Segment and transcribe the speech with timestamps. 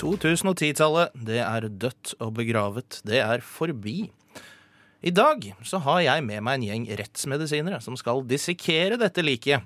[0.00, 3.00] Tallet det er dødt og begravet.
[3.04, 4.10] Det er forbi.
[5.00, 9.64] I dag så har jeg med meg en gjeng rettsmedisinere som skal dissekere dette liket.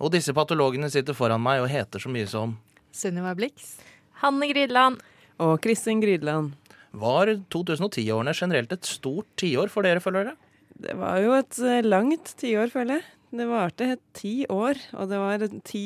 [0.00, 2.56] Og disse patologene sitter foran meg og heter så mye som
[2.94, 3.76] Sunniva Blix.
[4.22, 5.00] Hanne Gridland.
[5.40, 6.52] Og Kristin Grydland.
[6.92, 10.36] Var 2010-årene generelt et stort tiår for dere, føler dere?
[10.80, 13.06] Det var jo et eh, langt tiår, føler jeg.
[13.40, 15.84] Det varte ti år, og det var ti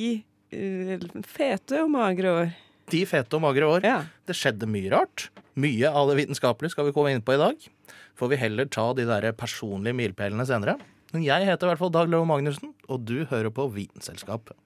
[0.56, 2.54] uh, fete og magre år.
[2.90, 3.86] Ti fete og magre år.
[3.86, 4.00] Ja.
[4.28, 5.28] Det skjedde mye rart.
[5.60, 7.68] Mye av det vitenskapelige skal vi komme inn på i dag.
[8.18, 10.76] Får vi heller ta de der personlige milepælene senere.
[11.14, 14.58] Men jeg heter i hvert fall Dag Løve Magnussen, og du hører på Vitenselskapet.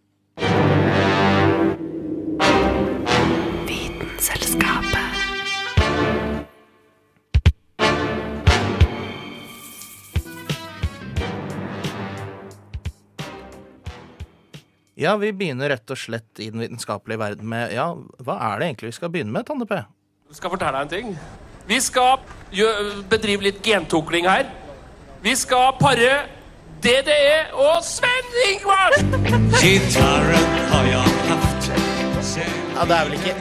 [3.69, 5.08] Vitenselskapet.
[14.99, 17.93] Ja, vi begynner rett og slett i den vitenskapelige verden med Ja,
[18.25, 19.77] hva er det egentlig vi skal begynne med, Tande P?
[20.29, 21.13] Jeg skal fortelle deg en ting.
[21.69, 22.19] Vi skal
[22.57, 24.49] gjø- bedrive litt gentukling her.
[25.23, 26.11] Vi skal pare
[26.83, 28.99] DDE og Sven Ingvars!
[32.75, 33.35] Ja, Det er vel ikke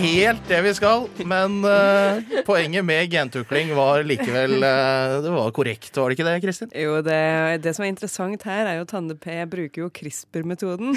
[0.00, 5.92] helt det vi skal, men uh, poenget med gentukling var likevel uh, Det var korrekt,
[5.96, 6.72] var det ikke det, Kristin?
[6.74, 7.20] Jo, det,
[7.64, 10.96] det som er interessant her, er jo at Tande P bruker jo CRISPR-metoden.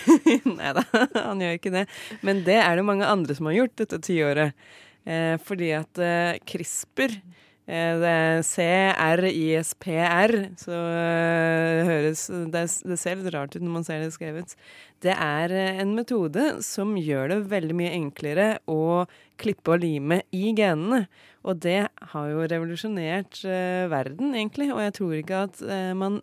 [0.58, 1.84] Nei da, han gjør ikke det.
[2.26, 4.66] Men det er det mange andre som har gjort dette tiåret.
[5.04, 7.18] Eh, fordi at eh, CRISPR
[8.44, 14.52] C-R-I-S-P-R, så det høres det, det ser litt rart ut når man ser det skrevet.
[15.04, 19.04] Det er eh, en metode som gjør det veldig mye enklere å
[19.40, 21.04] klippe og lime i genene.
[21.44, 24.70] Og det har jo revolusjonert uh, verden, egentlig.
[24.72, 26.22] Og jeg tror ikke at uh, man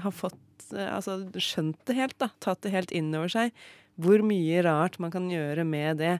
[0.00, 0.38] har fått
[0.72, 2.30] uh, Altså skjønt det helt, da.
[2.40, 3.52] Tatt det helt inn over seg.
[4.00, 6.14] Hvor mye rart man kan gjøre med det.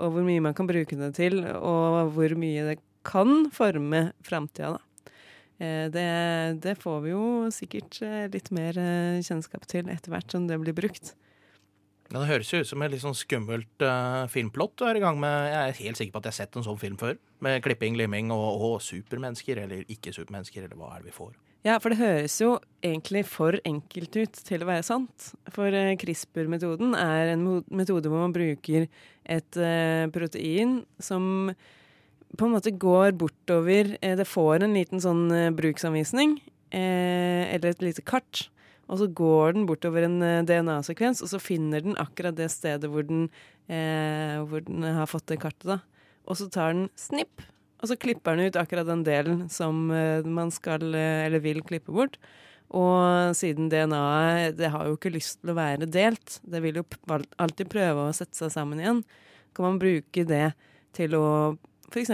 [0.00, 1.42] Og hvor mye man kan bruke det til.
[1.44, 4.82] Og hvor mye det kan forme framtida, da.
[5.58, 6.08] Eh, Det,
[6.62, 10.58] det får vi jo sikkert eh, litt mer eh, kjennskap til etter hvert som det
[10.62, 11.14] blir brukt.
[12.08, 15.02] Men Det høres jo ut som et litt sånn skummelt uh, filmplott du er i
[15.02, 15.34] gang med.
[15.50, 17.18] Jeg er helt sikker på at jeg har sett en sånn film før.
[17.44, 21.34] Med klipping, limming og, og supermennesker, eller ikke-supermennesker, eller hva er det vi får?
[21.66, 25.26] Ja, for det høres jo egentlig for enkelt ut til å være sant.
[25.52, 28.88] For CRISPR-metoden er en metode hvor man bruker
[29.28, 29.60] et
[30.14, 31.50] protein som
[32.36, 36.38] på en måte går bortover eh, Det får en liten sånn eh, bruksanvisning,
[36.70, 38.48] eh, eller et lite kart.
[38.88, 43.04] Og så går den bortover en DNA-sekvens, og så finner den akkurat det stedet hvor
[43.04, 43.26] den,
[43.68, 45.66] hvor den har fått det kartet.
[45.68, 45.76] da.
[46.24, 47.44] Og så tar den snipp,
[47.82, 52.16] og så klipper den ut akkurat den delen som man skal eller vil klippe bort.
[52.72, 56.88] Og siden DNA-et det har jo ikke lyst til å være delt, det vil jo
[57.04, 59.04] alltid prøve å sette seg sammen igjen,
[59.52, 60.46] kan man bruke det
[60.96, 61.28] til å
[61.92, 62.10] f.eks.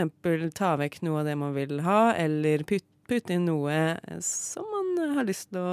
[0.55, 5.17] ta vekk noe av det man vil ha, eller putte, putte inn noe som man
[5.19, 5.73] har lyst til å,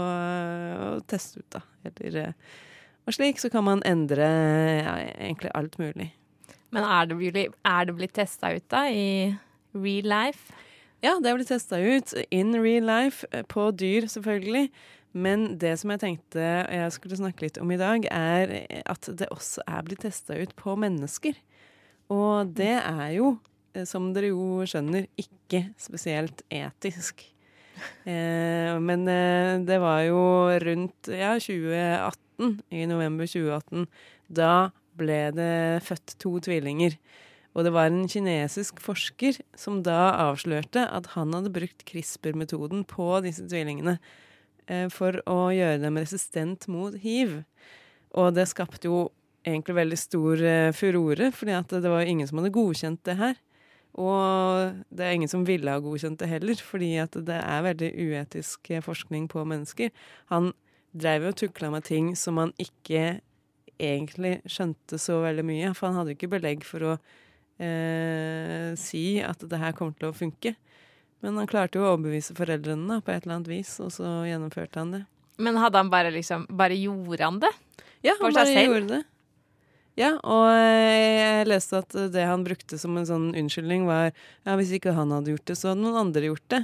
[0.88, 1.62] å teste ut, da.
[1.88, 2.34] Eller, eh,
[3.08, 4.26] og slik så kan man endre
[4.84, 6.10] ja, egentlig alt mulig.
[6.72, 9.32] Men er det, blitt- er det blitt testa ut, da, i
[9.74, 10.52] real life?
[11.02, 14.68] Ja, det er blitt testa ut in real life, eh, på dyr selvfølgelig.
[15.14, 16.40] Men det som jeg tenkte
[16.72, 18.54] jeg skulle snakke litt om i dag, er
[18.88, 21.36] at det også er blitt testa ut på mennesker.
[22.12, 23.34] Og det er jo,
[23.88, 27.26] som dere jo skjønner, ikke spesielt etisk.
[28.06, 30.20] Eh, men eh, det var jo
[30.62, 33.88] rundt ja, 2018, i november 2018,
[34.30, 34.70] da
[35.00, 37.00] ble det født to tvillinger.
[37.52, 43.08] Og det var en kinesisk forsker som da avslørte at han hadde brukt CRISPR-metoden på
[43.26, 43.98] disse tvillingene
[44.68, 47.42] eh, for å gjøre dem resistent mot hiv.
[48.16, 49.10] Og det skapte jo
[49.48, 53.40] egentlig veldig stor eh, furore, fordi at det var ingen som hadde godkjent det her.
[54.00, 57.92] Og det er ingen som ville ha godkjent det heller, fordi at det er veldig
[57.98, 59.92] uetisk forskning på mennesker.
[60.32, 60.54] Han
[60.92, 63.22] dreiv og tukla med ting som han ikke
[63.82, 66.92] egentlig skjønte så veldig mye, for han hadde jo ikke belegg for å
[67.62, 70.54] eh, si at det her kommer til å funke.
[71.22, 74.22] Men han klarte jo å overbevise foreldrene da, på et eller annet vis, og så
[74.30, 75.02] gjennomførte han det.
[75.42, 77.50] Men hadde han bare liksom Bare gjorde han det?
[78.06, 78.68] Ja, han bare selv?
[78.68, 79.02] gjorde det.
[80.00, 84.56] Ja, og eh, jeg leste at det han brukte som en sånn unnskyldning, var ja,
[84.56, 86.62] hvis ikke han hadde gjort det, så hadde noen andre gjort det.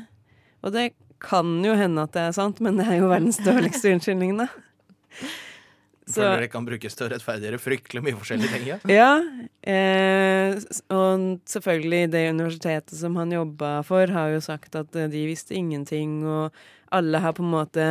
[0.63, 0.85] Og det
[1.23, 4.47] kan jo hende at det er sant, men det er jo verdens dårligste unnskyldning, da.
[6.07, 8.67] Så- Føler dere kan brukes til å rettferdiggjøre fryktelig mye forskjellige ting.
[8.69, 8.77] Ja.
[8.99, 9.09] Ja,
[9.67, 10.55] eh,
[10.95, 15.57] og selvfølgelig det universitetet som han jobba for, har jo sagt at eh, de visste
[15.57, 16.55] ingenting, og
[16.95, 17.87] alle har på en måte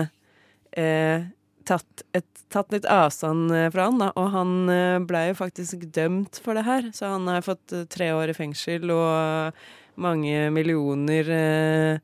[0.73, 1.29] eh,
[1.69, 4.13] tatt, et, tatt litt avstand eh, fra han, da.
[4.17, 7.87] Og han blei ble jo faktisk dømt for det her, så han har fått eh,
[7.91, 9.53] tre år i fengsel og
[9.97, 11.99] mange millioner eh,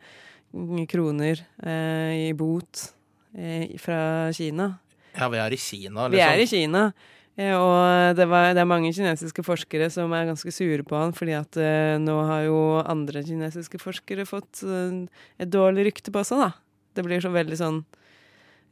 [0.91, 2.93] kroner eh, i bot
[3.37, 4.75] eh, fra Kina.
[5.17, 6.59] ja, vi er i Kina, Vi er i liksom.
[6.59, 6.93] Kina.
[7.37, 11.13] eh, Og det, var, det er mange kinesiske forskere som er ganske sure på han,
[11.17, 15.05] fordi at eh, nå har jo andre kinesiske forskere fått eh,
[15.39, 16.53] et dårlig rykte på seg, da.
[16.93, 18.02] Det blir så veldig sånn eh,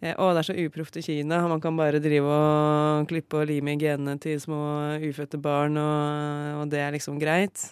[0.01, 1.43] Å, det er så uproft i Kina.
[1.51, 4.61] Man kan bare drive og klippe og lime i genene til små
[5.05, 7.67] ufødte barn, og, og det er liksom greit.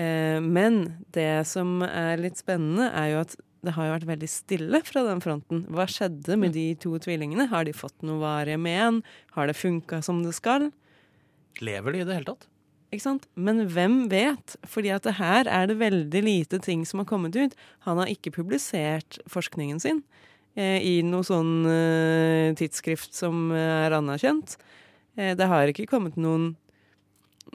[0.00, 0.80] Eh, Men
[1.12, 5.02] det som er litt spennende, er jo at det har jo vært veldig stille fra
[5.04, 5.66] den fronten.
[5.68, 7.50] Hva skjedde med de to tvillingene?
[7.50, 9.02] Har de fått noe varige men?
[9.36, 10.70] Har det funka som det skal?
[11.60, 12.48] Lever de i det hele tatt?
[12.90, 13.28] Ikke sant?
[13.36, 14.56] Men hvem vet?
[14.66, 17.52] Fordi at det her er det veldig lite ting som har kommet ut.
[17.84, 20.29] Han har ikke publisert forskningen sin eh,
[20.82, 24.56] i noe sånn eh, tidsskrift som er anerkjent.
[25.16, 26.54] Eh, det har ikke kommet noen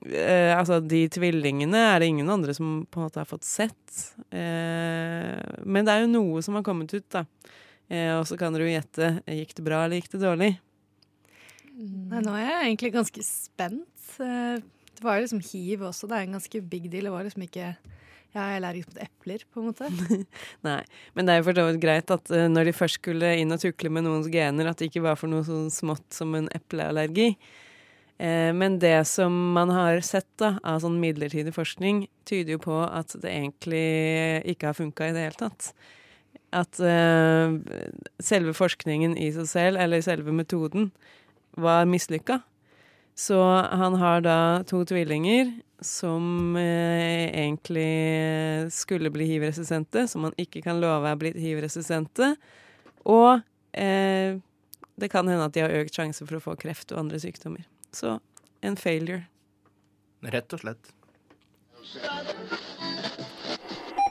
[0.07, 4.13] eh, Altså, de tvillingene er det ingen andre som på en måte har fått sett.
[4.31, 7.25] Eh, men det er jo noe som har kommet ut, da.
[7.89, 9.12] Eh, og så kan dere jo gjette.
[9.27, 10.53] Gikk det bra, eller gikk det dårlig?
[11.75, 14.07] Nei, nå er jeg egentlig ganske spent.
[14.24, 14.63] Eh,
[14.95, 17.03] Det var jo liksom hiv også, det er en ganske big deal.
[17.03, 17.74] Det var liksom ikke
[18.35, 19.89] Jeg er allergisk mot epler, på en måte.
[20.67, 20.81] Nei,
[21.15, 23.55] men det er jo for så vidt greit at uh, når de først skulle inn
[23.55, 26.49] og tukle med noens gener, at det ikke var for noe så smått som en
[26.55, 27.31] epleallergi.
[28.17, 32.79] Eh, men det som man har sett da, av sånn midlertidig forskning, tyder jo på
[32.83, 33.85] at det egentlig
[34.55, 35.71] ikke har funka i det hele tatt.
[36.55, 37.55] At uh,
[38.23, 40.91] selve forskningen i seg selv, eller selve metoden,
[41.59, 42.39] var mislykka.
[43.15, 44.37] Så han har da
[44.67, 45.51] to tvillinger
[45.83, 52.36] som eh, egentlig skulle bli hiv-resistente, som man ikke kan love er blitt hiv-resistente.
[53.06, 53.42] Og
[53.77, 54.38] eh,
[54.95, 57.66] det kan hende at de har økt sjanse for å få kreft og andre sykdommer.
[57.95, 58.18] Så
[58.66, 59.25] en failure.
[60.25, 60.94] Rett og slett.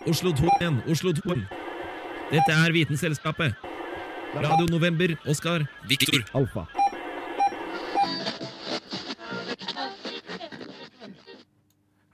[0.06, 1.38] Oslo 2 igjen, Oslo 2.
[2.30, 3.56] Dette er Vitenselskapet.
[4.34, 6.24] Radio November, Oskar, Viktor.
[6.34, 6.83] Alfa.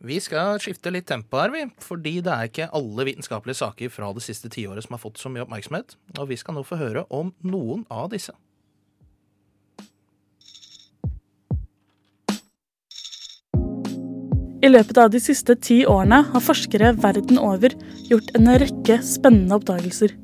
[0.00, 1.66] Vi skal skifte litt tempo her, vi.
[1.84, 5.28] Fordi det er ikke alle vitenskapelige saker fra det siste tiåret som har fått så
[5.28, 5.98] mye oppmerksomhet.
[6.16, 8.32] Og vi skal nå få høre om noen av disse.
[14.60, 17.72] I løpet av de siste ti årene har forskere verden over
[18.08, 20.16] gjort en rekke spennende oppdagelser.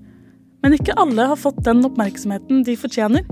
[0.65, 3.25] Men ikke alle har fått den oppmerksomheten de fortjener.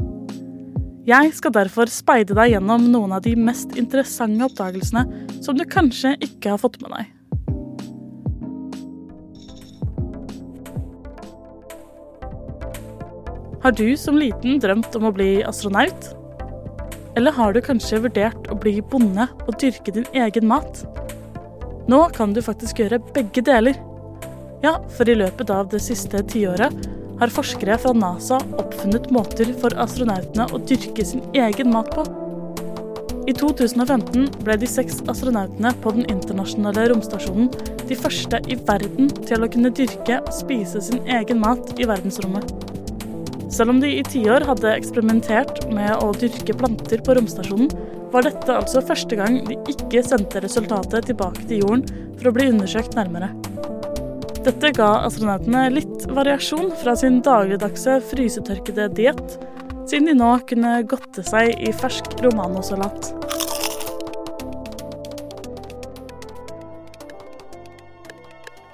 [1.05, 5.03] Jeg skal derfor speide deg gjennom noen av de mest interessante oppdagelsene
[5.45, 7.11] som du kanskje ikke har fått med deg.
[13.65, 16.09] Har du som liten drømt om å bli astronaut?
[17.21, 20.87] Eller har du kanskje vurdert å bli bonde og dyrke din egen mat?
[21.85, 23.77] Nå kan du faktisk gjøre begge deler.
[24.65, 29.75] Ja, for i løpet av det siste tiåret har forskere fra NASA oppfunnet måter for
[29.81, 32.05] astronautene å dyrke sin egen mat på.
[33.25, 37.49] I 2015 ble de seks astronautene på den internasjonale romstasjonen
[37.89, 42.53] de første i verden til å kunne dyrke og spise sin egen mat i verdensrommet.
[43.55, 47.71] Selv om de i tiår hadde eksperimentert med å dyrke planter på romstasjonen,
[48.13, 51.87] var dette altså første gang de ikke sendte resultatet tilbake til jorden
[52.19, 53.33] for å bli undersøkt nærmere.
[54.45, 59.39] Dette ga astronautene litt variasjon fra sin dagligdagse frysetørkede diett,
[59.89, 63.09] siden de nå kunne godte seg i fersk romanosalat.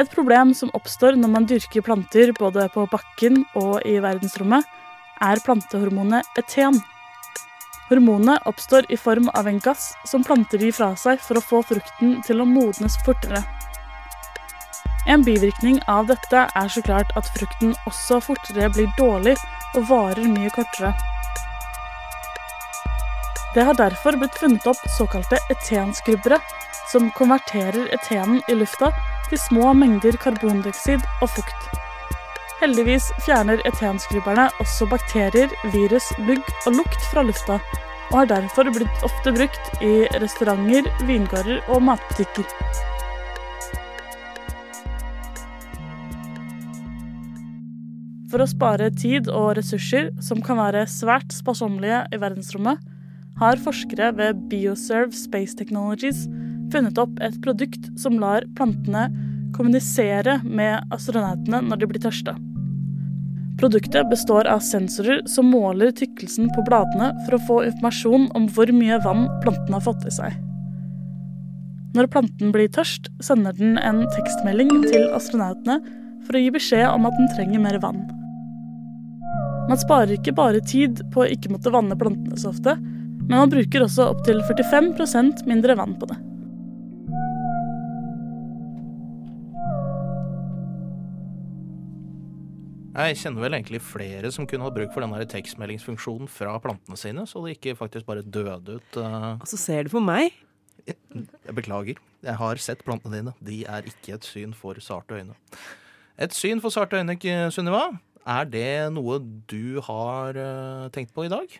[0.02, 4.66] Et problem som oppstår når man dyrker planter både på bakken og i verdensrommet,
[5.22, 6.82] er plantehormonet eten.
[7.92, 11.62] Hormonet oppstår i form av en gass som planter gir fra seg for å få
[11.70, 13.44] frukten til å modnes fortere.
[15.06, 19.36] En bivirkning av dette er så klart at frukten også fortere blir dårlig
[19.78, 20.92] og varer mye kortere.
[23.54, 26.38] Det har derfor blitt funnet opp såkalte etenskrubbere,
[26.92, 28.92] som konverterer etenen i lufta
[29.30, 31.70] til små mengder karbondioksid og fukt.
[32.60, 37.56] Heldigvis fjerner etenskrubberne også bakterier, virus, mugg og lukt fra lufta,
[38.10, 42.89] og har derfor blitt ofte brukt i restauranter, vingårder og matbutikker.
[48.30, 52.78] For å spare tid og ressurser, som kan være svært sparsommelige i verdensrommet,
[53.40, 56.26] har forskere ved Bioserve Space Technologies
[56.70, 59.08] funnet opp et produkt som lar plantene
[59.56, 62.36] kommunisere med astronautene når de blir tørste.
[63.60, 68.70] Produktet består av sensorer som måler tykkelsen på bladene for å få informasjon om hvor
[68.72, 70.38] mye vann planten har fått i seg.
[71.98, 75.80] Når planten blir tørst, sender den en tekstmelding til astronautene
[76.28, 78.19] for å gi beskjed om at den trenger mer vann.
[79.68, 83.52] Man sparer ikke bare tid på å ikke måtte vanne plantene så ofte, men man
[83.52, 86.18] bruker også opptil 45% mindre vann på det.
[93.00, 97.22] Jeg kjenner vel egentlig flere som kunne hatt bruk for den tekstmeldingsfunksjonen fra plantene sine,
[97.28, 98.96] så de ikke faktisk bare døde ut.
[98.98, 99.28] eh.
[99.38, 100.34] Og så ser du på meg.
[100.86, 102.00] Jeg beklager.
[102.26, 103.34] Jeg har sett plantene dine.
[103.40, 105.36] De er ikke et syn for sarte øyne.
[106.18, 107.14] Et syn for sarte øyne,
[107.54, 108.00] Sunniva.
[108.30, 109.18] Er det noe
[109.50, 111.50] du har eh, tenkt på i dag?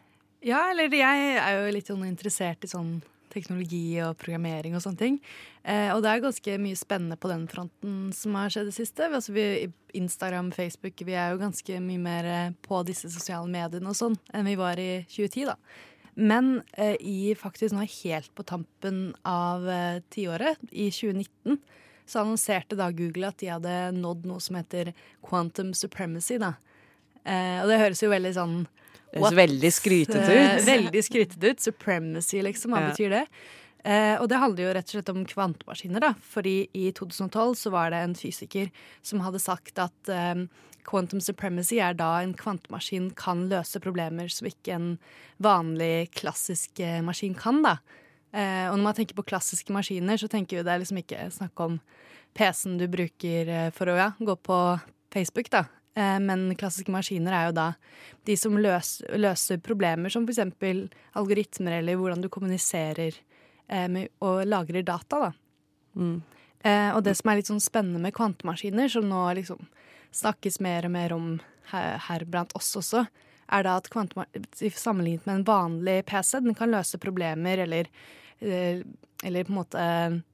[0.47, 3.01] Ja, eller jeg er jo litt sånn interessert i sånn
[3.31, 5.19] teknologi og programmering og sånne ting.
[5.63, 9.07] Eh, og det er ganske mye spennende på den fronten som har skjedd det siste.
[9.07, 9.45] Altså vi,
[9.99, 14.19] Instagram, Facebook, vi er jo ganske mye mer eh, på disse sosiale mediene og sånn
[14.35, 15.59] enn vi var i 2010, da.
[16.21, 21.61] Men eh, i faktisk nå helt på tampen av eh, tiåret, i 2019,
[22.11, 24.93] så annonserte da Google at de hadde nådd noe som heter
[25.27, 26.55] quantum supremacy, da.
[27.25, 28.55] Eh, og det høres jo veldig sånn
[29.11, 30.65] Det høres veldig skrytete Eh, ut.
[30.67, 31.61] Veldig skrytete ut.
[31.61, 32.71] Supremacy, liksom.
[32.75, 32.91] Hva Ja.
[32.93, 33.27] betyr det?
[33.85, 36.13] Eh, og det handler jo rett og slett om kvantemaskiner, da.
[36.21, 38.71] Fordi i 2012 så var det en fysiker
[39.03, 40.47] som hadde sagt at eh,
[40.85, 44.99] quantum supremacy er da en kvantemaskin kan løse problemer som ikke en
[45.41, 47.77] vanlig klassisk eh, maskin kan, da.
[48.31, 51.27] Eh, og når man tenker på klassiske maskiner, så tenker vi det er liksom ikke
[51.35, 51.81] snakk om
[52.39, 54.59] PC-en du bruker eh, for å ja, gå på
[55.13, 55.65] Facebook, da.
[55.99, 57.69] Eh, Men klassiske maskiner er jo da
[58.29, 60.45] de som løs, løser problemer som f.eks.
[61.19, 63.17] algoritmer, eller hvordan du kommuniserer
[63.69, 65.27] eh, med, og lagrer data.
[65.27, 65.33] da.
[65.99, 66.21] Mm.
[66.63, 69.67] Eh, og det som er litt sånn spennende med kvantemaskiner, som nå liksom
[70.15, 71.27] snakkes mer og mer om
[71.73, 73.07] her, her blant oss også,
[73.51, 74.27] er da at kvantema-
[74.77, 77.91] sammenlignet med en vanlig PC, den kan løse problemer eller
[78.41, 78.83] eh,
[79.23, 79.83] Eller på en måte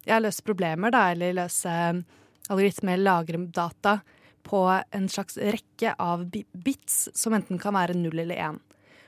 [0.06, 2.04] Ja, løse problemer, da, eller løse
[2.48, 4.00] algoritmer, lagre data
[4.46, 4.60] på
[4.94, 8.60] en slags rekke av bits, som enten kan være null eller én.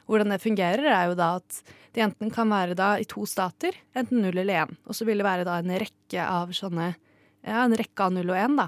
[0.09, 1.61] Hvordan det fungerer, er jo da at
[1.95, 4.77] det enten kan være da i to stater, enten null eller én.
[4.89, 6.95] Og så vil det være da en rekke av sånne
[7.47, 8.67] Ja, en rekke av null og én, da.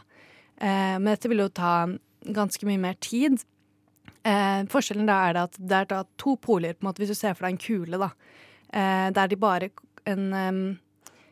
[0.62, 1.88] Eh, men dette vil jo ta
[2.22, 3.40] ganske mye mer tid.
[4.26, 7.14] Eh, forskjellen da er det at det er da to poler, på en måte, hvis
[7.14, 8.10] du ser for deg en kule, da.
[8.70, 9.70] Eh, der de bare
[10.08, 10.26] en,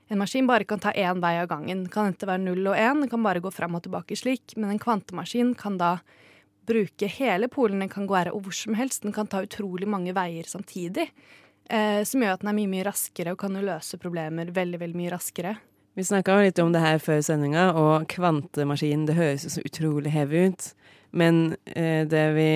[0.09, 1.87] en maskin bare kan ta én vei av gangen.
[1.93, 4.57] Kan enten være null og én, kan bare gå fram og tilbake slik.
[4.57, 5.99] Men en kvantemaskin kan da
[6.69, 7.81] bruke hele polen.
[7.85, 9.03] Den kan gå her hvor som helst.
[9.03, 11.09] Den kan ta utrolig mange veier samtidig.
[11.69, 14.81] Eh, som gjør at den er mye mye raskere og kan jo løse problemer veldig
[14.81, 15.59] veldig mye raskere.
[15.99, 20.13] Vi snakka litt om det her før sendinga, og kvantemaskin, det høres jo så utrolig
[20.15, 20.69] heavy ut.
[21.11, 22.51] Men eh, det vi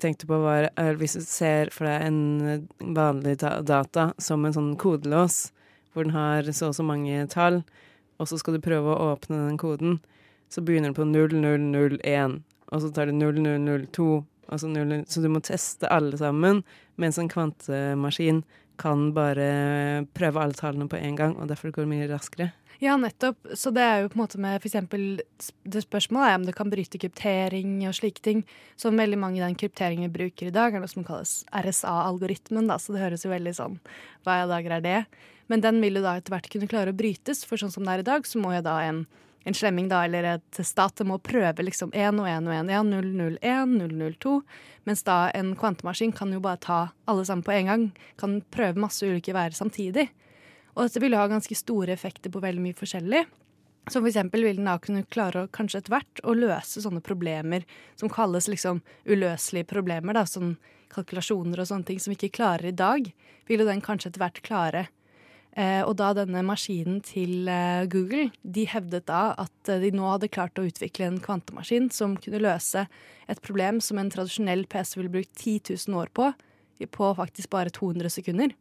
[0.00, 4.56] tenkte på var er hvis du ser for deg en vanlig ta data som en
[4.56, 5.50] sånn kodelås,
[5.92, 7.62] hvor den har så og så mange tall,
[8.20, 9.98] og så skal du prøve å åpne den koden,
[10.52, 12.38] så begynner den på 0001,
[12.68, 14.10] og så tar du 0002,
[14.46, 16.62] altså så 00, så du må teste alle sammen,
[17.00, 18.44] mens en kvantemaskin
[18.80, 22.50] kan bare prøve alle tallene på en gang, og derfor går det mye raskere.
[22.78, 23.38] Ja, nettopp.
[23.56, 25.22] Så det er jo på en måte med eksempel
[25.64, 28.42] Det spørsmålet er om det kan bryte kryptering og slike ting.
[28.76, 32.68] Som veldig mange i den krypteringen vi bruker i dag, er noe som kalles RSA-algoritmen.
[32.80, 33.78] Så det høres jo veldig sånn
[34.26, 35.00] Hva i dager er det?
[35.46, 37.94] Men den vil jo da etter hvert kunne klare å brytes, for sånn som det
[37.94, 39.04] er i dag, så må jo da en,
[39.46, 42.72] en slemming da, eller et stat må prøve liksom én og én og én.
[42.74, 43.76] Ja, 001,
[44.18, 44.40] 002.
[44.90, 47.86] Mens da en kvantemaskin kan jo bare ta alle sammen på en gang.
[48.18, 50.08] Kan prøve masse ulike værer samtidig.
[50.76, 53.24] Og dette vil jo ha ganske store effekter på veldig mye forskjellig.
[53.92, 57.64] Som eksempel vil den da kunne klare å kanskje etter hvert å løse sånne problemer
[57.98, 60.56] som kalles liksom uløselige problemer, da, sånn
[60.92, 63.08] kalkulasjoner og sånne ting som vi ikke klarer i dag,
[63.46, 64.84] vil jo den kanskje etter hvert klare.
[65.56, 70.04] Eh, og da denne maskinen til eh, Google, de hevdet da at eh, de nå
[70.10, 72.84] hadde klart å utvikle en kvantemaskin som kunne løse
[73.30, 76.28] et problem som en tradisjonell PC ville brukt 10 000 år på,
[76.92, 78.52] på faktisk bare 200 sekunder.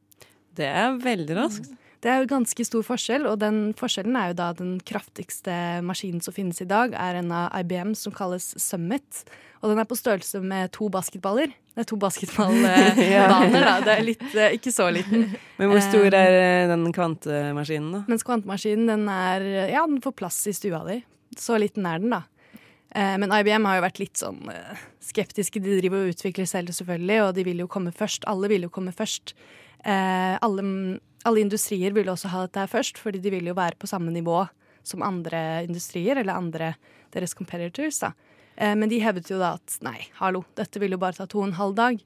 [0.55, 1.73] Det er veldig raskt.
[2.05, 6.21] Det er jo ganske stor forskjell, og den forskjellen er jo da den kraftigste maskinen
[6.21, 9.23] som finnes i dag, er en av IBM som kalles Summit.
[9.63, 11.49] Og den er på størrelse med to basketballer.
[11.73, 13.73] Det er to basketballbaner, da.
[13.81, 15.31] Det er litt, eh, ikke så liten.
[15.57, 18.03] Men hvor stor er eh, den kvantemaskinen, da?
[18.11, 20.99] Mens kvantemaskinen, den er Ja, den får plass i stua di.
[21.41, 22.21] Så liten er den, da.
[22.93, 25.57] Eh, Men IBM har jo vært litt sånn eh, skeptiske.
[25.65, 28.29] De driver og utvikler selv, selvfølgelig, og de vil jo komme først.
[28.29, 29.33] Alle vil jo komme først.
[29.81, 30.69] Eh, Alle,
[31.25, 34.13] alle industrier vil også ha dette her først, fordi de vil jo være på samme
[34.13, 34.43] nivå
[34.85, 36.75] som andre industrier, eller andre
[37.15, 38.11] deres competitors, da.
[38.55, 41.41] Eh, Men de hevdet jo da at nei, hallo, dette vil jo bare ta to
[41.41, 41.99] og en halv dag.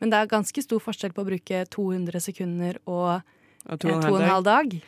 [0.00, 3.22] Men det er ganske stor forskjell på å bruke 200 sekunder og
[3.70, 4.80] Og to og en halv dag.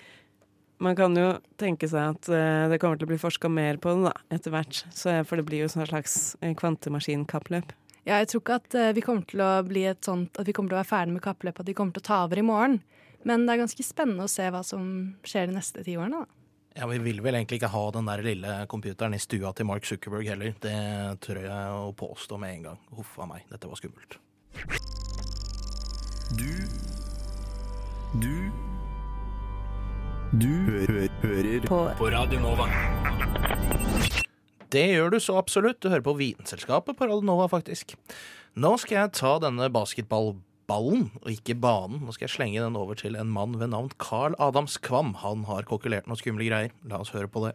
[0.83, 1.29] Man kan jo
[1.61, 4.50] tenke seg at eh, det kommer til å bli forska mer på det da, etter
[4.50, 4.81] hvert.
[4.91, 7.71] Så, for det blir jo sånn slags eh, kvantemaskinkappløp.
[8.05, 10.53] Ja, jeg tror ikke at eh, vi kommer til å bli et sånt At vi
[10.53, 12.45] kommer til å være ferdig med kappløpet, at de kommer til å ta over i
[12.45, 12.81] morgen.
[13.25, 14.88] Men det er ganske spennende å se hva som
[15.25, 16.25] skjer de neste ti årene.
[16.25, 16.26] da.
[16.76, 19.85] Ja, Vi vil vel egentlig ikke ha den der lille computeren i stua til Mark
[19.87, 20.54] Zuckerberg heller.
[20.61, 22.78] Det tør jeg å påstå med en gang.
[22.97, 24.19] Huff a meg, dette var skummelt.
[26.35, 26.50] Du
[28.19, 28.50] Du
[30.35, 31.78] Du hø hø hører på.
[31.99, 32.66] på Radio Nova.
[34.75, 35.78] Det gjør du så absolutt.
[35.81, 37.95] Du hører på Vitenselskapet på Radio Nova, faktisk.
[38.59, 39.69] Nå skal jeg ta denne
[40.64, 42.04] basketballballen, og ikke banen.
[42.04, 45.14] Nå skal jeg slenge den over til en mann ved navn Carl Adams Kvam.
[45.14, 46.71] Han har kokkelert noen skumle greier.
[46.85, 47.54] La oss høre på det.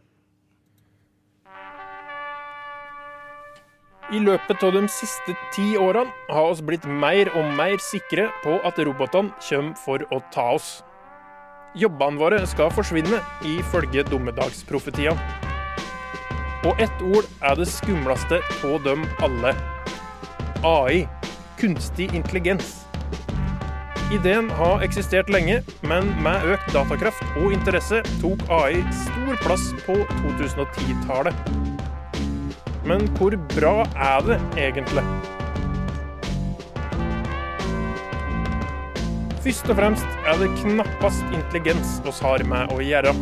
[4.11, 8.57] I løpet av de siste ti årene har oss blitt mer og mer sikre på
[8.65, 10.81] at robotene kommer for å ta oss.
[11.77, 15.45] Jobbene våre skal forsvinne, ifølge dommedagsprofetiene.
[16.65, 19.53] Og ett ord er det skumleste på dem alle.
[20.65, 21.05] AI.
[21.61, 22.88] Kunstig intelligens.
[24.09, 29.99] Ideen har eksistert lenge, men med økt datakraft og interesse tok AI stor plass på
[30.09, 31.51] 2010-tallet.
[32.89, 35.03] Men hvor bra er det egentlig?
[39.43, 43.13] Først og fremst er det knappast intelligens oss har med å gjøre.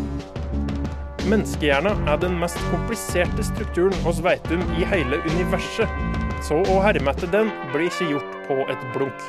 [1.27, 5.99] Menneskehjernen er den mest kompliserte strukturen hos vet om i hele universet,
[6.47, 9.27] så å herme etter den blir ikke gjort på et blunk.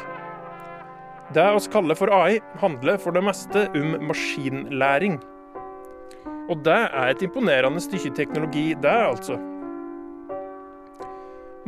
[1.34, 5.18] Det oss kaller for AI, handler for det meste om maskinlæring.
[6.48, 9.36] Og det er et imponerende stykke teknologi, det, altså.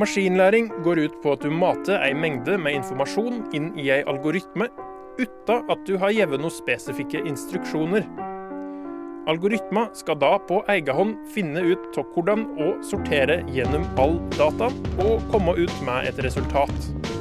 [0.00, 4.70] Maskinlæring går ut på at du mater ei mengde med informasjon inn i ei algoritme,
[5.20, 8.08] uten at du har gitt noen spesifikke instruksjoner.
[9.28, 14.72] Algoritmer skal da på egen hånd finne ut av hvordan å sortere gjennom all data,
[15.04, 17.19] og komme ut med et resultat.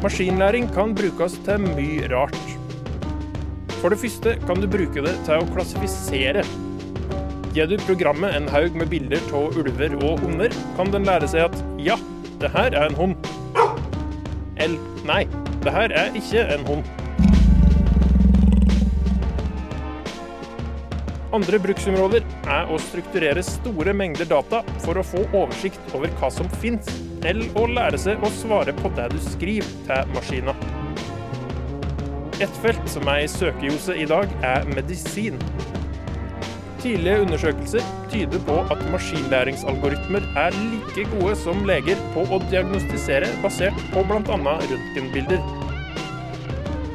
[0.00, 2.36] Maskinlæring kan brukes til mye rart.
[3.82, 6.44] For det første kan du bruke det til å klassifisere.
[7.52, 11.50] Gir du programmet en haug med bilder av ulver og hunder, kan den lære seg
[11.50, 11.98] at ja,
[12.40, 13.28] det her er en hund.
[14.56, 15.26] Eller nei,
[15.60, 16.88] det her er ikke en hund.
[21.36, 26.48] Andre bruksområder er å strukturere store mengder data for å få oversikt over hva som
[26.64, 26.88] finnes,
[27.24, 30.54] eller å lære seg å svare på det du skriver til maskina.
[32.40, 35.36] Et felt som er i søkejose i dag, er medisin.
[36.80, 43.84] Tidlige undersøkelser tyder på at maskinlæringsalgoritmer er like gode som leger på å diagnostisere basert
[43.92, 44.56] på bl.a.
[44.72, 45.44] røntgenbilder.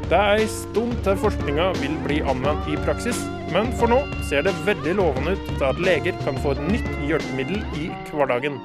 [0.09, 3.21] Det er en stund til forskninga vil bli anvendt i praksis,
[3.53, 6.89] men for nå ser det veldig lovende ut til at leger kan få et nytt
[7.05, 8.57] hjelpemiddel i hverdagen.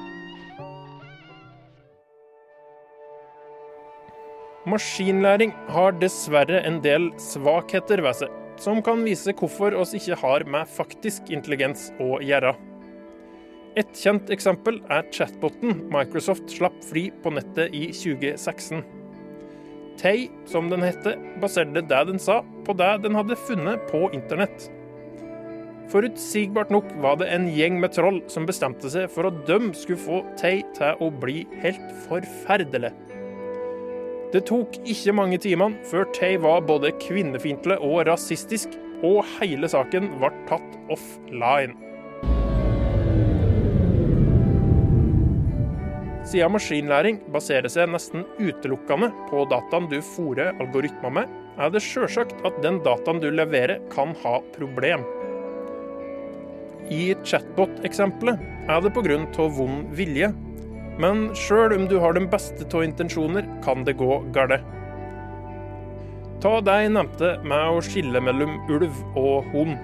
[4.69, 10.43] Maskinlæring har dessverre en del svakheter ved seg, som kan vise hvorfor oss ikke har
[10.45, 12.51] med faktisk intelligens å gjøre.
[13.81, 18.83] Et kjent eksempel er chatboten Microsoft slapp fri på nettet i 2016.
[19.97, 24.67] Tay, som den heter, baserte det den sa, på det den hadde funnet på internett.
[25.89, 30.05] Forutsigbart nok var det en gjeng med troll som bestemte seg for at de skulle
[30.05, 32.93] få Tay til å bli helt forferdelig.
[34.31, 40.07] Det tok ikke mange timene før Tay var både kvinnefiendtlig og rasistisk, og hele saken
[40.21, 41.73] ble tatt offline.
[46.31, 52.37] Siden maskinlæring baserer seg nesten utelukkende på dataen du fôrer algoritmer med, er det sjølsagt
[52.47, 55.03] at den dataen du leverer, kan ha problem.
[56.87, 58.39] I chatbot-eksempelet
[58.71, 59.19] er det pga.
[59.57, 60.31] vond vilje,
[60.99, 64.65] men sjøl om du har den beste av intensjoner, kan det gå galt.
[66.41, 69.77] Ta jeg nevnte med å skille mellom ulv og hund.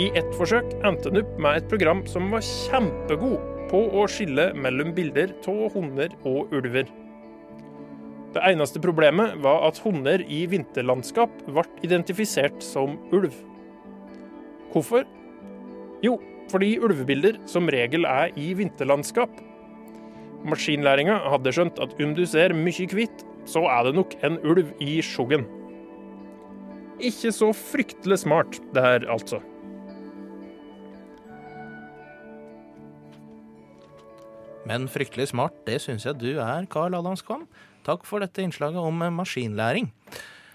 [0.00, 3.36] I ett forsøk endte han opp med et program som var kjempegod
[3.70, 6.88] på å skille mellom bilder av hunder og ulver.
[8.34, 13.36] Det eneste problemet var at hunder i vinterlandskap ble identifisert som ulv.
[14.72, 15.04] Hvorfor?
[16.02, 16.16] Jo,
[16.52, 19.32] fordi ulvebilder som regel er i vinterlandskap.
[20.44, 24.72] Maskinlæringa hadde skjønt at om du ser mye hvitt, så er det nok en ulv
[24.84, 25.46] i skjoggen.
[27.02, 29.40] Ikke så fryktelig smart, det her, altså.
[34.64, 37.44] Men fryktelig smart, det syns jeg du er, Karl Adamskvam.
[37.84, 39.90] Takk for dette innslaget om maskinlæring.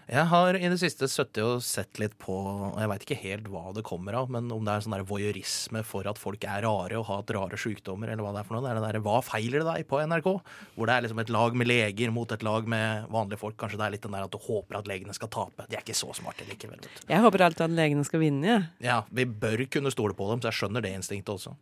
[0.10, 3.50] Jeg har i det siste sittet og sett litt på og Jeg veit ikke helt
[3.54, 6.64] hva det kommer av, men om det er sånn der voyeurisme for at folk er
[6.66, 8.64] rare og har hatt rare sykdommer, eller hva det er for noe.
[8.66, 9.86] Det er det der, Hva feiler det deg?
[9.92, 10.30] på NRK.
[10.74, 13.58] Hvor det er liksom et lag med leger mot et lag med vanlige folk.
[13.62, 15.70] Kanskje det er litt den der at du håper at legene skal tape.
[15.70, 16.82] De er ikke så smarte likevel.
[16.82, 17.06] vet du.
[17.14, 18.68] Jeg håper alltid at legene skal vinne, jeg.
[18.90, 21.54] Ja, vi bør kunne stole på dem, så jeg skjønner det instinktet også.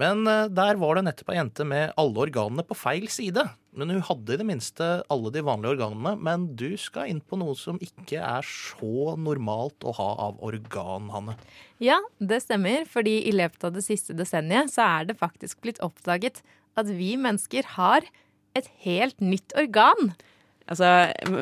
[0.00, 3.44] Men eh, der var det nettopp ei jente med alle organene på feil side.
[3.76, 6.16] Men hun hadde i det minste alle de vanlige organene.
[6.18, 11.10] Men du skal inn på noe som ikke er så normalt å ha av organ,
[11.14, 11.36] Hanne.
[11.82, 15.80] Ja, det stemmer, fordi i løpet av det siste desenniet så er det faktisk blitt
[15.84, 16.42] oppdaget
[16.78, 18.06] at vi mennesker har
[18.58, 20.12] et helt nytt organ.
[20.70, 20.86] Altså,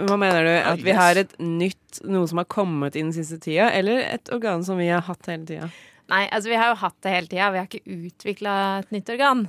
[0.09, 0.55] hva mener du?
[0.71, 4.31] At vi har et nytt, noe som har kommet inn den siste tida, eller et
[4.33, 5.69] organ som vi har hatt hele tida?
[6.09, 7.51] Nei, altså vi har jo hatt det hele tida.
[7.53, 9.49] Vi har ikke utvikla et nytt organ.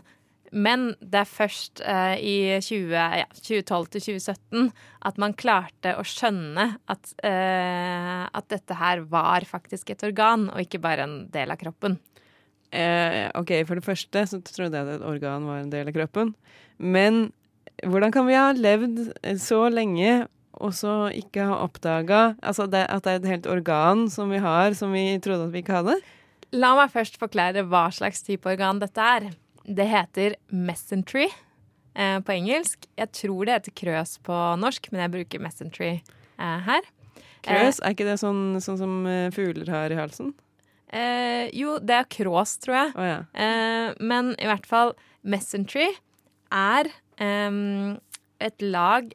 [0.51, 4.69] Men det er først eh, i 20, ja, 2012 til 2017
[5.05, 10.63] at man klarte å skjønne at, eh, at dette her var faktisk et organ, og
[10.63, 11.99] ikke bare en del av kroppen.
[12.73, 15.95] Eh, OK, for det første så trodde jeg at et organ var en del av
[15.95, 16.33] kroppen.
[16.77, 17.29] Men
[17.85, 19.05] hvordan kan vi ha levd
[19.41, 20.27] så lenge
[20.59, 24.73] og så ikke ha oppdaga altså at det er et helt organ som vi har,
[24.75, 25.95] som vi trodde at vi ikke hadde?
[26.57, 29.29] La meg først forklare hva slags type organ dette er.
[29.65, 31.27] Det heter Messentry
[31.95, 32.87] eh, på engelsk.
[32.99, 36.87] Jeg tror det heter krøs på norsk, men jeg bruker Messentry eh, her.
[37.45, 40.33] Krøs, er ikke det sånn, sånn som eh, fugler har i halsen?
[40.89, 42.93] Eh, jo, det er krås, tror jeg.
[42.97, 43.19] Oh, ja.
[43.37, 45.85] eh, men i hvert fall Messentry
[46.55, 46.89] er
[47.21, 47.61] eh,
[48.39, 49.13] et lag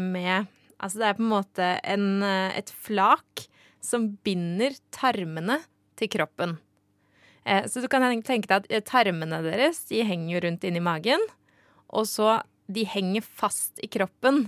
[0.00, 0.50] med
[0.84, 3.44] Altså det er på en måte en, et flak
[3.80, 5.60] som binder tarmene
[5.96, 6.58] til kroppen.
[7.44, 11.22] Eh, så du kan tenke deg at tarmene deres de henger jo rundt inni magen.
[11.94, 14.46] Og så de henger fast i kroppen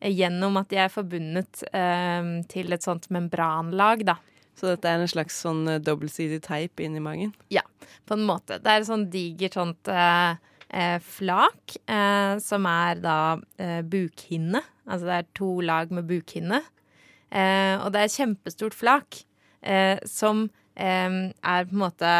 [0.00, 4.18] eh, gjennom at de er forbundet eh, til et sånt membranlag, da.
[4.56, 7.34] Så dette er en slags sånn dobbeltsidig teip inni magen?
[7.52, 7.64] Ja,
[8.08, 8.56] på en måte.
[8.62, 13.18] Det er et sånn digert sånt eh, flak eh, som er da
[13.60, 14.62] eh, bukhinne.
[14.86, 16.62] Altså det er to lag med bukhinne.
[17.36, 19.16] og det er et kjempestort flak
[20.06, 20.44] som
[20.76, 22.10] er på en måte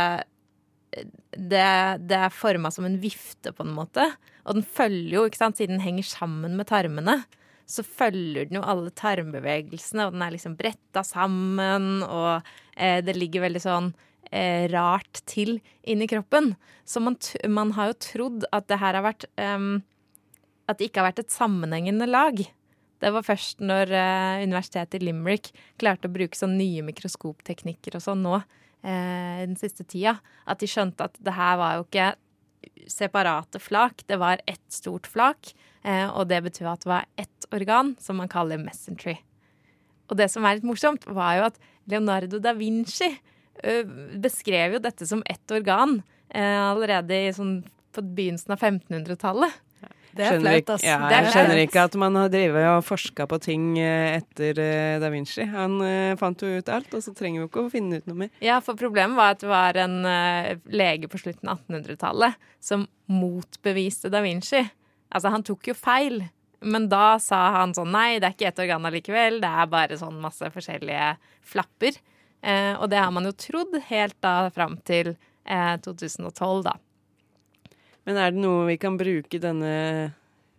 [1.37, 1.67] det,
[2.09, 4.07] det er forma som en vifte, på en måte.
[4.47, 7.21] Og den følger jo, ikke sant, siden den henger sammen med tarmene,
[7.67, 12.47] så følger den jo alle tarmbevegelsene, og den er liksom bretta sammen, og
[12.79, 13.91] eh, det ligger veldig sånn
[14.31, 16.55] eh, rart til inni kroppen.
[16.87, 17.19] Så man,
[17.51, 19.81] man, har jo trodd at det her har vært um,
[20.71, 22.39] At det ikke har vært et sammenhengende lag.
[23.03, 28.05] Det var først når uh, universitetet i Limerick klarte å bruke sånn nye mikroskopteknikker og
[28.05, 28.39] sånn nå
[28.87, 32.15] eh, den siste tida, at de skjønte at det her var jo ikke
[32.91, 35.53] separate flak, det var ett stort flak.
[35.87, 39.17] Eh, og det betød at det var ett organ som man kaller mesentery.
[40.11, 43.73] Og det som er litt morsomt, var jo at Leonardo da Vinci ø,
[44.23, 47.61] beskrev jo dette som ett organ eh, allerede i, sånn,
[47.95, 49.63] på begynnelsen av 1500-tallet.
[50.17, 50.89] Det er flaut, altså.
[50.89, 54.61] Ja, jeg skjønner ikke at man har drevet og forska på ting etter
[55.03, 55.45] da Vinci.
[55.53, 58.23] Han uh, fant jo ut alt, og så trenger vi ikke å finne ut noe
[58.25, 58.33] mer.
[58.45, 59.99] Ja, for problemet var at det var en
[60.73, 64.65] lege på slutten av 1800-tallet som motbeviste da Vinci.
[65.13, 66.25] Altså, han tok jo feil.
[66.67, 69.99] Men da sa han sånn nei, det er ikke ett organ allikevel, det er bare
[70.01, 71.13] sånn masse forskjellige
[71.47, 71.99] flapper.
[72.41, 75.15] Uh, og det har man jo trodd helt da fram til
[75.47, 76.73] 2012, da.
[78.07, 79.73] Men er det noe vi kan bruke denne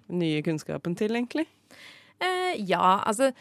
[0.08, 1.48] nye kunnskapen til, egentlig?
[2.24, 3.32] Eh, ja, altså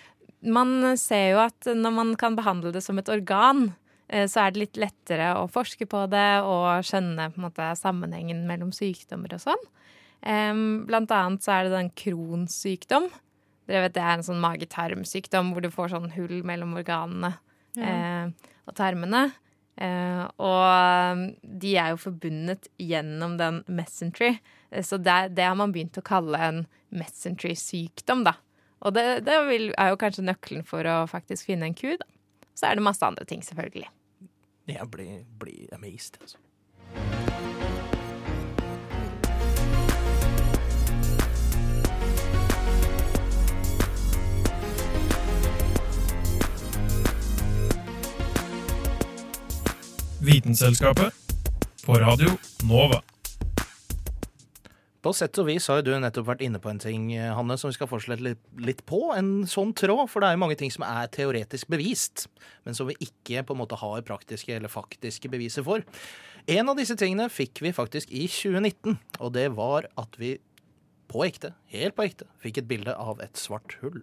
[0.47, 3.71] Man ser jo at når man kan behandle det som et organ,
[4.09, 8.71] eh, så er det litt lettere å forske på det og skjønne måte, sammenhengen mellom
[8.75, 9.65] sykdommer og sånn.
[10.27, 13.09] Blant annet så er det den Crohns sykdom.
[13.67, 17.35] Dere vet Det er en sånn mage-tarm-sykdom hvor du får sånn hull mellom organene
[17.77, 17.91] ja.
[17.91, 19.29] Eh, og tarmene.
[19.77, 24.39] Uh, og de er jo forbundet gjennom den mesentery.
[24.73, 26.63] Uh, så det, det, har man begynt å kalle en
[26.97, 28.37] messentry-sykdom da.
[28.87, 32.09] Og det, det vil, er jo kanskje nøkkelen for å faktisk finne en ku, da.
[32.57, 33.89] Så er det masse andre ting, selvfølgelig.
[34.67, 36.41] Jeg blir, blir amazed, altså.
[50.27, 51.15] Vitenselskapet
[51.85, 52.33] på Radio
[52.67, 52.99] Nova.
[54.99, 57.77] På sett og vis har du nettopp vært inne på en ting, Hanne, som vi
[57.77, 58.33] skal fortsette
[58.67, 58.99] litt på.
[59.15, 62.27] En sånn tråd, for det er jo mange ting som er teoretisk bevist,
[62.67, 65.87] men som vi ikke på en måte har praktiske eller faktiske beviser for.
[66.51, 70.41] En av disse tingene fikk vi faktisk i 2019, og det var at vi
[71.07, 74.03] på ekte, helt på ekte, fikk et bilde av et svart hull.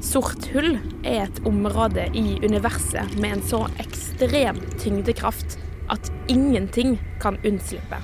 [0.00, 5.58] Sort hull er et område i universet med en så ekstrem tyngdekraft
[5.92, 7.98] at ingenting kan unnslippe.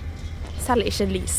[0.61, 1.39] Selv ikke lys.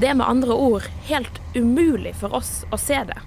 [0.00, 3.18] Det er med andre ord helt umulig for oss å se det.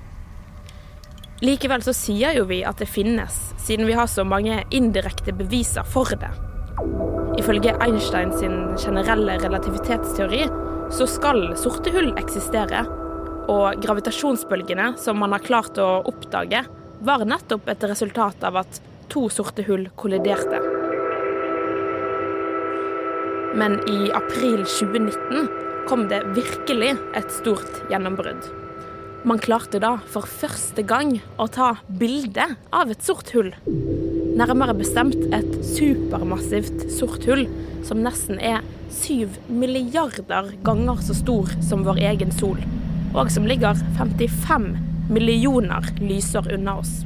[1.43, 5.85] Likevel så sier jo vi at det finnes, siden vi har så mange indirekte beviser
[5.85, 6.31] for det.
[7.37, 10.47] Ifølge Einstein sin generelle relativitetsteori
[10.93, 12.85] så skal sorte hull eksistere,
[13.51, 16.63] og gravitasjonsbølgene som man har klart å oppdage,
[17.03, 18.79] var nettopp et resultat av at
[19.11, 20.61] to sorte hull kolliderte.
[23.53, 25.49] Men i april 2019
[25.87, 28.47] kom det virkelig et stort gjennombrudd.
[29.27, 33.53] Man klarte da for første gang å ta bilde av et sort hull.
[34.33, 37.45] Nærmere bestemt et supermassivt sort hull
[37.87, 42.59] som nesten er syv milliarder ganger så stor som vår egen sol
[43.13, 44.77] og som ligger 55
[45.13, 47.03] millioner lysår unna oss.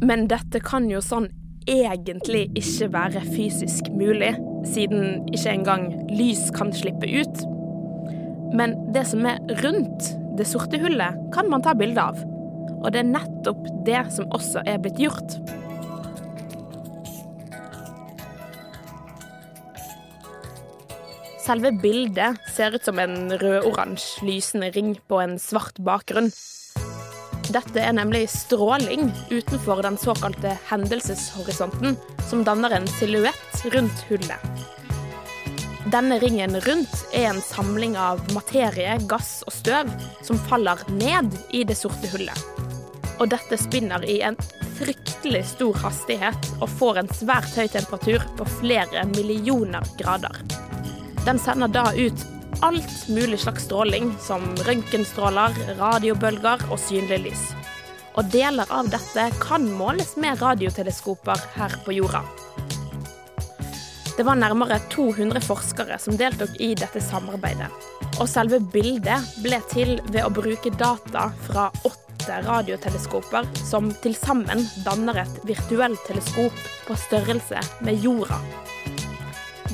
[0.00, 1.28] Men dette kan jo sånn
[1.68, 4.32] egentlig ikke være fysisk mulig,
[4.64, 7.44] siden ikke engang lys kan slippe ut.
[8.56, 12.20] Men det som er rundt det sorte hullet, kan man ta bilde av.
[12.80, 15.36] Og det er nettopp det som også er blitt gjort.
[21.50, 26.28] Selve bildet ser ut som en rød-oransje lysende ring på en svart bakgrunn.
[27.50, 31.98] Dette er nemlig stråling utenfor den såkalte hendelseshorisonten,
[32.30, 34.62] som danner en silhuett rundt hullet.
[35.90, 39.90] Denne ringen rundt er en samling av materie, gass og støv
[40.22, 42.46] som faller ned i det sorte hullet.
[43.18, 44.38] Og dette spinner i en
[44.78, 50.44] fryktelig stor hastighet og får en svært høy temperatur på flere millioner grader.
[51.24, 52.26] Den sender da ut
[52.60, 57.42] alt mulig slags stråling, som røntgenstråler, radiobølger og synlig lys.
[58.18, 62.22] Og deler av dette kan måles med radioteleskoper her på jorda.
[64.16, 67.70] Det var nærmere 200 forskere som deltok i dette samarbeidet.
[68.20, 74.66] Og selve bildet ble til ved å bruke data fra åtte radioteleskoper som til sammen
[74.84, 78.40] danner et virtuelt teleskop på størrelse med jorda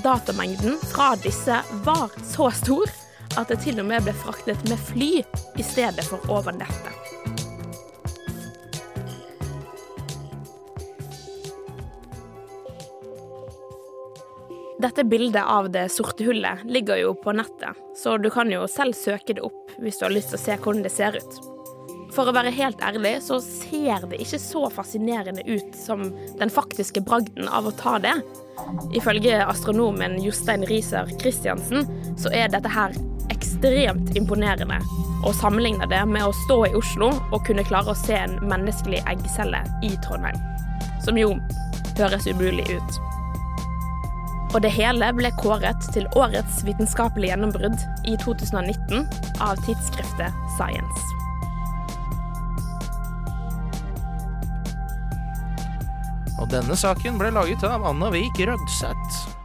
[0.06, 2.90] datamengden fra disse var så stor
[3.36, 5.08] at det til og med ble fraktet med fly
[5.58, 6.94] i stedet for over nettet.
[14.78, 18.94] Dette bildet av det sorte hullet ligger jo på nettet, så du kan jo selv
[18.94, 21.42] søke det opp hvis du har lyst til å se hvordan det ser ut.
[22.14, 27.02] For å være helt ærlig så ser det ikke så fascinerende ut som den faktiske
[27.02, 28.20] bragden av å ta det.
[28.96, 31.86] Ifølge astronomen Jostein Riiser Christiansen
[32.20, 32.94] så er dette her
[33.32, 34.78] ekstremt imponerende,
[35.24, 39.02] og sammenligner det med å stå i Oslo og kunne klare å se en menneskelig
[39.10, 40.38] eggcelle i Trondheim.
[41.04, 41.34] Som jo
[41.98, 43.02] høres umulig ut.
[44.54, 47.76] Og det hele ble kåret til årets vitenskapelige gjennombrudd
[48.08, 49.04] i 2019
[49.44, 51.15] av tidsskriftet Science.
[56.40, 59.35] Og denne saken ble laget av Anna Vik Rødseth.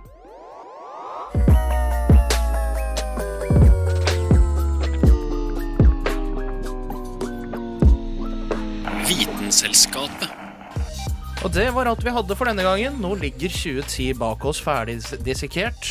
[11.42, 13.00] Og det var alt vi hadde for denne gangen.
[13.02, 15.88] Nå ligger 2010 bak oss ferdig dissekert.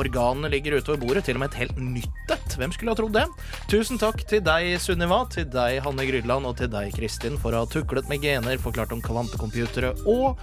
[0.00, 2.56] Organene ligger utover bordet, til og med et helt nytt et.
[2.60, 3.24] Hvem skulle ha trodd det?
[3.72, 7.64] Tusen takk til deg, Sunniva, til deg, Hanne Grydland, og til deg, Kristin, for å
[7.64, 10.36] ha tuklet med gener, forklart om kvantecomputere og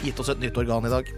[0.00, 1.12] gitt oss et nytt organ i dag.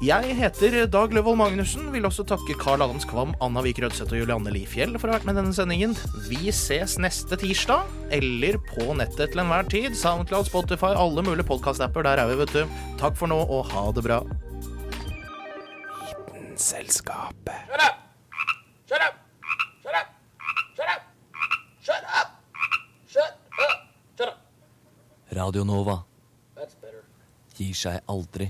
[0.00, 1.90] Jeg heter Dag Løvold Magnussen.
[1.92, 5.18] Vil også takke Carl Adams Kvam, Anna Vik Rødseth og Julianne Lifjell for å ha
[5.18, 5.92] vært med i denne sendingen.
[6.24, 7.84] Vi ses neste tirsdag,
[8.16, 9.92] eller på nettet til enhver tid.
[10.00, 12.08] Soundcloud, Spotify, alle mulige podkast-apper.
[12.08, 12.78] Der er vi, vet du.
[13.02, 14.22] Takk for nå, og ha det bra.
[16.00, 17.68] Vitenselskapet.
[17.68, 18.00] Shut up!
[18.88, 19.20] Shut up!
[19.84, 20.08] Shut up!
[20.80, 21.04] Shut up!
[21.84, 22.32] Shut up!
[23.04, 23.28] Shut
[23.68, 23.84] up!
[24.16, 24.40] Shut up!
[25.36, 26.00] Radio Nova
[27.60, 28.48] gir seg aldri.